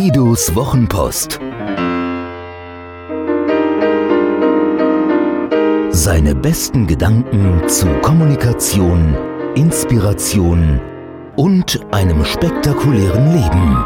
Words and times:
Guidos 0.00 0.54
Wochenpost. 0.54 1.40
Seine 5.90 6.36
besten 6.36 6.86
Gedanken 6.86 7.68
zu 7.68 7.88
Kommunikation, 8.00 9.16
Inspiration 9.56 10.80
und 11.34 11.80
einem 11.90 12.24
spektakulären 12.24 13.32
Leben. 13.32 13.84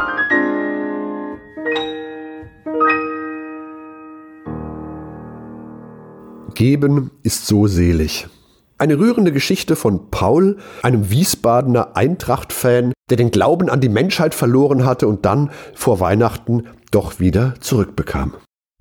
Geben 6.53 7.09
ist 7.23 7.47
so 7.47 7.65
selig. 7.65 8.27
Eine 8.77 8.97
rührende 8.97 9.31
Geschichte 9.31 9.75
von 9.75 10.09
Paul, 10.09 10.57
einem 10.81 11.09
Wiesbadener 11.09 11.95
Eintracht-Fan, 11.95 12.93
der 13.09 13.17
den 13.17 13.31
Glauben 13.31 13.69
an 13.69 13.81
die 13.81 13.89
Menschheit 13.89 14.33
verloren 14.33 14.85
hatte 14.85 15.07
und 15.07 15.25
dann 15.25 15.51
vor 15.73 15.99
Weihnachten 15.99 16.67
doch 16.91 17.19
wieder 17.19 17.55
zurückbekam. 17.59 18.33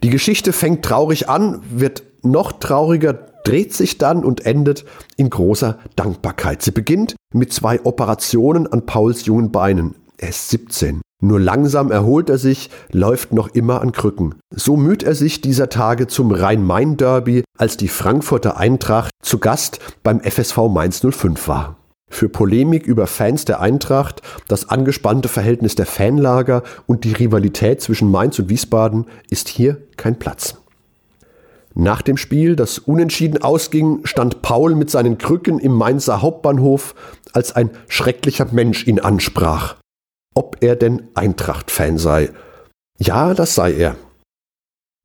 Die 0.03 0.11
Geschichte 0.11 0.53
fängt 0.53 0.85
traurig 0.85 1.29
an, 1.29 1.63
wird 1.71 2.03
noch 2.23 2.53
trauriger, 2.53 3.13
dreht 3.45 3.73
sich 3.75 3.99
dann 3.99 4.25
und 4.25 4.47
endet 4.47 4.85
in 5.17 5.31
großer 5.31 5.79
Dankbarkeit. 5.97 6.63
Sie 6.63 6.71
beginnt 6.71 7.17
mit 7.33 7.53
zwei 7.53 7.81
Operationen 7.85 8.67
an 8.67 8.87
Pauls 8.87 9.27
jungen 9.27 9.53
Beinen. 9.53 9.95
Er 10.19 10.31
ist 10.31 10.51
17. 10.51 11.01
Nur 11.25 11.39
langsam 11.39 11.93
erholt 11.93 12.29
er 12.31 12.39
sich, 12.39 12.69
läuft 12.91 13.33
noch 13.33 13.47
immer 13.55 13.81
an 13.81 13.93
Krücken. 13.93 14.35
So 14.51 14.77
müht 14.77 15.05
er 15.05 15.15
sich 15.15 15.41
dieser 15.41 15.69
Tage 15.69 16.09
zum 16.09 16.33
Rhein-Main-Derby, 16.33 17.45
als 17.57 17.77
die 17.77 17.87
Frankfurter 17.87 18.57
Eintracht 18.57 19.13
zu 19.23 19.39
Gast 19.39 19.79
beim 20.03 20.21
FSV 20.21 20.57
Mainz 20.69 21.01
05 21.09 21.47
war. 21.47 21.77
Für 22.11 22.29
Polemik 22.29 22.89
über 22.89 23.07
Fans 23.07 23.45
der 23.45 23.61
Eintracht, 23.61 24.21
das 24.49 24.69
angespannte 24.69 25.29
Verhältnis 25.29 25.77
der 25.77 25.87
Fanlager 25.87 26.65
und 26.89 27.05
die 27.05 27.13
Rivalität 27.13 27.81
zwischen 27.81 28.11
Mainz 28.11 28.41
und 28.41 28.49
Wiesbaden 28.49 29.07
ist 29.31 29.49
hier 29.49 29.81
kein 29.97 30.19
Platz. 30.19 30.57
Nach 31.75 32.03
dem 32.03 32.17
Spiel, 32.17 32.57
das 32.57 32.81
unentschieden 32.81 33.41
ausging, 33.41 34.01
stand 34.03 34.43
Paul 34.43 34.75
mit 34.75 34.91
seinen 34.91 35.19
Krücken 35.19 35.61
im 35.61 35.73
Mainzer 35.73 36.21
Hauptbahnhof, 36.21 36.97
als 37.33 37.55
ein 37.55 37.71
schrecklicher 37.87 38.49
Mensch 38.51 38.89
ihn 38.89 38.99
ansprach 38.99 39.77
ob 40.35 40.59
er 40.61 40.77
denn 40.77 41.09
Eintracht-Fan 41.15 41.99
sei. 41.99 42.31
Ja, 42.99 43.35
das 43.35 43.55
sei 43.55 43.75
er. 43.75 43.97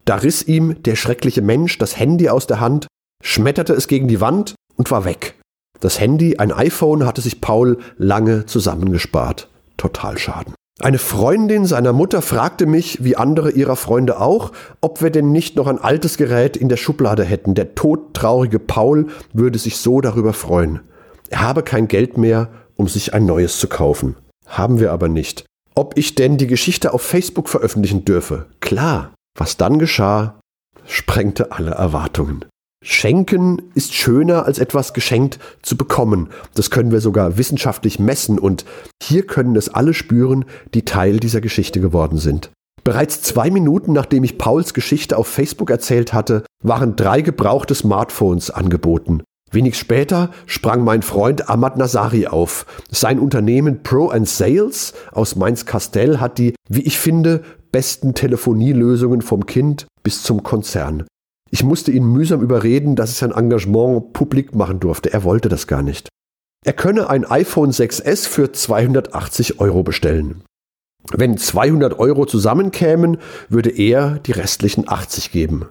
Da 0.05 0.15
riss 0.15 0.47
ihm 0.47 0.81
der 0.83 0.95
schreckliche 0.95 1.41
Mensch 1.41 1.77
das 1.77 1.97
Handy 1.99 2.29
aus 2.29 2.47
der 2.47 2.59
Hand, 2.59 2.87
schmetterte 3.21 3.73
es 3.73 3.87
gegen 3.87 4.07
die 4.07 4.21
Wand 4.21 4.55
und 4.75 4.89
war 4.91 5.03
weg. 5.05 5.35
Das 5.79 5.99
Handy, 5.99 6.37
ein 6.37 6.51
iPhone, 6.51 7.05
hatte 7.05 7.21
sich 7.21 7.41
Paul 7.41 7.79
lange 7.97 8.45
zusammengespart. 8.45 9.49
Total 9.75 10.17
schaden. 10.17 10.53
Eine 10.79 10.99
Freundin 10.99 11.65
seiner 11.65 11.91
Mutter 11.91 12.21
fragte 12.21 12.67
mich, 12.67 13.03
wie 13.03 13.15
andere 13.15 13.49
ihrer 13.51 13.75
Freunde 13.75 14.19
auch, 14.19 14.51
ob 14.79 15.01
wir 15.01 15.09
denn 15.09 15.31
nicht 15.31 15.55
noch 15.55 15.65
ein 15.65 15.79
altes 15.79 16.17
Gerät 16.17 16.55
in 16.55 16.69
der 16.69 16.77
Schublade 16.77 17.23
hätten. 17.23 17.55
Der 17.55 17.73
todtraurige 17.73 18.59
Paul 18.59 19.07
würde 19.33 19.57
sich 19.57 19.77
so 19.77 20.01
darüber 20.01 20.33
freuen. 20.33 20.81
Er 21.29 21.41
habe 21.41 21.63
kein 21.63 21.87
Geld 21.87 22.17
mehr, 22.17 22.49
um 22.75 22.87
sich 22.87 23.13
ein 23.13 23.25
neues 23.25 23.57
zu 23.57 23.67
kaufen. 23.67 24.15
Haben 24.47 24.79
wir 24.79 24.91
aber 24.91 25.07
nicht. 25.09 25.45
Ob 25.75 25.97
ich 25.97 26.15
denn 26.15 26.37
die 26.37 26.47
Geschichte 26.47 26.93
auf 26.93 27.01
Facebook 27.01 27.49
veröffentlichen 27.49 28.05
dürfe? 28.05 28.47
Klar. 28.61 29.13
Was 29.37 29.57
dann 29.57 29.77
geschah, 29.77 30.39
sprengte 30.87 31.51
alle 31.51 31.71
Erwartungen. 31.71 32.45
Schenken 32.83 33.61
ist 33.75 33.93
schöner 33.93 34.45
als 34.45 34.59
etwas 34.59 34.93
geschenkt 34.93 35.39
zu 35.61 35.77
bekommen. 35.77 36.29
Das 36.55 36.71
können 36.71 36.91
wir 36.91 37.01
sogar 37.01 37.37
wissenschaftlich 37.37 37.99
messen 37.99 38.39
und 38.39 38.65
hier 39.03 39.27
können 39.27 39.55
es 39.55 39.69
alle 39.69 39.93
spüren, 39.93 40.45
die 40.73 40.85
Teil 40.85 41.19
dieser 41.19 41.41
Geschichte 41.41 41.81
geworden 41.81 42.17
sind. 42.17 42.51
Bereits 42.83 43.21
zwei 43.21 43.49
Minuten 43.49 43.93
nachdem 43.93 44.23
ich 44.23 44.37
Pauls 44.37 44.73
Geschichte 44.73 45.17
auf 45.17 45.27
Facebook 45.27 45.69
erzählt 45.69 46.13
hatte, 46.13 46.43
waren 46.63 46.95
drei 46.95 47.21
gebrauchte 47.21 47.75
Smartphones 47.75 48.49
angeboten. 48.49 49.21
Wenig 49.51 49.77
später 49.77 50.31
sprang 50.45 50.83
mein 50.83 51.01
Freund 51.01 51.49
Ahmad 51.49 51.77
Nasari 51.77 52.27
auf. 52.27 52.65
Sein 52.89 53.19
Unternehmen 53.19 53.81
Pro 53.83 54.11
Sales 54.23 54.93
aus 55.11 55.35
Mainz-Kastell 55.35 56.19
hat 56.19 56.37
die, 56.37 56.53
wie 56.69 56.81
ich 56.81 56.97
finde, 56.97 57.43
besten 57.71 58.13
Telefonielösungen 58.13 59.21
vom 59.21 59.45
Kind 59.45 59.87
bis 60.03 60.23
zum 60.23 60.43
Konzern. 60.43 61.05
Ich 61.49 61.63
musste 61.63 61.91
ihn 61.91 62.05
mühsam 62.05 62.41
überreden, 62.41 62.95
dass 62.95 63.11
er 63.11 63.29
sein 63.29 63.37
Engagement 63.37 64.11
publik 64.13 64.53
machen 64.53 64.79
durfte. 64.79 65.13
Er 65.13 65.23
wollte 65.23 65.47
das 65.47 65.67
gar 65.67 65.81
nicht. 65.81 66.09
Er 66.65 66.73
könne 66.73 67.09
ein 67.09 67.23
iPhone 67.23 67.71
6S 67.71 68.27
für 68.27 68.51
280 68.51 69.61
Euro 69.61 69.83
bestellen. 69.83 70.43
Wenn 71.13 71.37
200 71.37 71.97
Euro 71.99 72.25
zusammenkämen, 72.25 73.17
würde 73.47 73.69
er 73.69 74.19
die 74.19 74.33
restlichen 74.33 74.89
80 74.89 75.31
geben. 75.31 75.67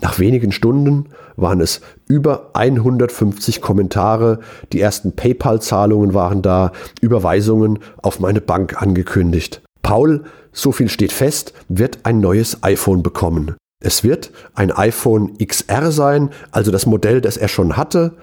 Nach 0.00 0.18
wenigen 0.18 0.52
Stunden 0.52 1.06
waren 1.36 1.60
es 1.60 1.80
über 2.08 2.50
150 2.54 3.60
Kommentare, 3.60 4.40
die 4.72 4.80
ersten 4.80 5.12
PayPal-Zahlungen 5.12 6.14
waren 6.14 6.42
da, 6.42 6.72
Überweisungen 7.00 7.78
auf 8.02 8.20
meine 8.20 8.40
Bank 8.40 8.80
angekündigt. 8.82 9.62
Paul, 9.82 10.24
so 10.52 10.72
viel 10.72 10.88
steht 10.88 11.12
fest, 11.12 11.52
wird 11.68 12.00
ein 12.04 12.20
neues 12.20 12.62
iPhone 12.62 13.02
bekommen. 13.02 13.54
Es 13.82 14.02
wird 14.02 14.30
ein 14.54 14.72
iPhone 14.72 15.36
XR 15.38 15.92
sein, 15.92 16.30
also 16.50 16.70
das 16.70 16.86
Modell, 16.86 17.20
das 17.20 17.36
er 17.36 17.48
schon 17.48 17.76
hatte, 17.76 18.14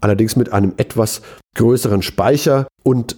allerdings 0.00 0.34
mit 0.34 0.52
einem 0.52 0.72
etwas 0.78 1.20
größeren 1.56 2.02
Speicher 2.02 2.66
und 2.82 3.16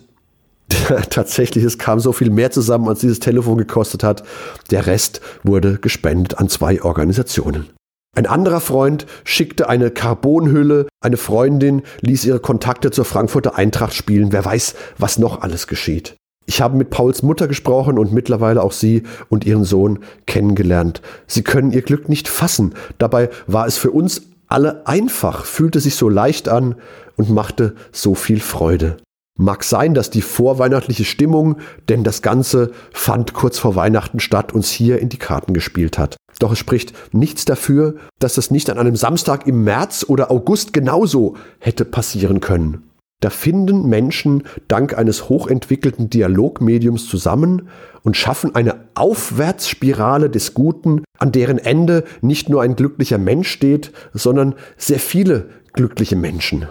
tatsächlich, 1.11 1.65
es 1.65 1.79
kam 1.79 2.01
so 2.01 2.13
viel 2.13 2.31
mehr 2.31 2.51
zusammen, 2.51 2.89
als 2.89 3.01
dieses 3.01 3.21
Telefon 3.21 3.59
gekostet 3.59 4.03
hat. 4.03 4.23
Der 4.71 4.87
Rest 4.87 5.21
wurde 5.43 5.79
gespendet 5.79 6.39
an 6.39 6.49
zwei 6.49 6.83
Organisationen. 6.83 7.69
Ein 8.15 8.27
anderer 8.27 8.61
Freund 8.61 9.07
schickte 9.25 9.71
eine 9.71 9.91
Carbonhülle, 9.91 10.87
eine 11.01 11.17
Freundin 11.17 11.83
ließ 12.03 12.27
ihre 12.27 12.41
Kontakte 12.41 12.91
zur 12.91 13.07
Frankfurter 13.07 13.57
Eintracht 13.57 13.95
spielen. 13.95 14.33
Wer 14.33 14.45
weiß, 14.45 14.75
was 14.99 15.19
noch 15.19 15.41
alles 15.41 15.67
geschieht. 15.67 16.17
Ich 16.45 16.61
habe 16.61 16.77
mit 16.77 16.91
Pauls 16.91 17.23
Mutter 17.23 17.49
gesprochen 17.49 17.99
und 17.99 18.13
mittlerweile 18.13 18.63
auch 18.63 18.73
sie 18.73 19.05
und 19.31 19.47
ihren 19.47 19.65
Sohn 19.65 20.01
kennengelernt. 20.27 21.01
Sie 21.27 21.43
können 21.43 21.73
ihr 21.73 21.81
Glück 21.81 22.11
nicht 22.11 22.29
fassen. 22.29 22.75
Dabei 22.99 23.31
war 23.47 23.67
es 23.67 23.79
für 23.79 23.91
uns 23.91 24.23
alle 24.47 24.87
einfach, 24.87 25.47
fühlte 25.47 25.81
sich 25.81 25.95
so 25.95 26.11
leicht 26.11 26.51
an 26.51 26.75
und 27.17 27.31
machte 27.31 27.75
so 27.93 28.15
viel 28.15 28.41
Freude. 28.41 28.99
Mag 29.39 29.65
sein, 29.65 29.95
dass 29.95 30.11
die 30.11 30.21
vorweihnachtliche 30.21 31.07
Stimmung, 31.07 31.57
denn 31.89 32.05
das 32.05 32.21
Ganze 32.21 32.73
fand 32.93 33.33
kurz 33.33 33.59
vor 33.59 33.75
Weihnachten 33.75 34.21
statt, 34.21 34.53
uns 34.53 34.71
hier 34.71 34.99
in 34.99 35.09
die 35.09 35.19
Karten 35.19 35.55
gespielt 35.55 35.97
hat. 35.97 36.17
Doch 36.43 36.51
es 36.51 36.59
spricht 36.59 36.93
nichts 37.13 37.45
dafür, 37.45 37.95
dass 38.19 38.37
es 38.37 38.51
nicht 38.51 38.69
an 38.69 38.77
einem 38.77 38.97
Samstag 38.97 39.47
im 39.47 39.63
März 39.63 40.05
oder 40.09 40.33
August 40.33 40.73
genauso 40.73 41.37
hätte 41.61 41.85
passieren 41.85 42.41
können. 42.41 42.91
Da 43.21 43.31
finden 43.31 43.89
Menschen 43.89 44.43
dank 44.67 44.99
eines 44.99 45.29
hochentwickelten 45.29 46.11
Dialogmediums 46.11 47.07
zusammen 47.07 47.69
und 48.03 48.17
schaffen 48.17 48.57
eine 48.57 48.89
Aufwärtsspirale 48.95 50.31
des 50.31 50.53
Guten, 50.53 51.05
an 51.17 51.31
deren 51.31 51.59
Ende 51.59 52.03
nicht 52.23 52.49
nur 52.49 52.61
ein 52.61 52.75
glücklicher 52.75 53.19
Mensch 53.19 53.49
steht, 53.49 53.93
sondern 54.13 54.57
sehr 54.77 54.99
viele 54.99 55.49
glückliche 55.75 56.17
Menschen. 56.17 56.67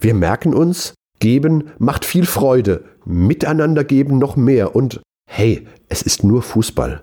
Wir 0.00 0.14
merken 0.14 0.52
uns, 0.52 0.94
Geben 1.20 1.70
macht 1.78 2.04
viel 2.04 2.26
Freude, 2.26 2.82
miteinander 3.04 3.84
geben 3.84 4.18
noch 4.18 4.34
mehr 4.34 4.74
und 4.74 5.00
hey, 5.30 5.68
es 5.88 6.02
ist 6.02 6.24
nur 6.24 6.42
Fußball. 6.42 7.02